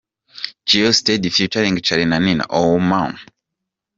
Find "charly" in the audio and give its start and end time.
1.85-2.05